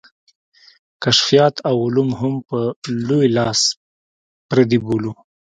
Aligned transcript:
کشفیات 1.03 1.55
او 1.69 1.75
علوم 1.85 2.09
هم 2.19 2.33
په 2.47 2.57
لوی 3.07 3.27
لاس 3.37 3.61
پردي 4.49 4.79
بولو. 4.85 5.11